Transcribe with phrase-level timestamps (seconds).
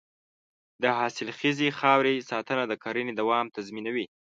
[0.81, 4.05] د حاصلخیزې خاورې ساتنه د کرنې دوام تضمینوي.